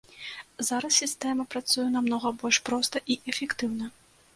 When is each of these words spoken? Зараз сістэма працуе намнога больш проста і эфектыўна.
Зараз 0.69 0.93
сістэма 1.01 1.47
працуе 1.53 1.87
намнога 1.99 2.35
больш 2.41 2.57
проста 2.71 3.07
і 3.15 3.23
эфектыўна. 3.35 3.97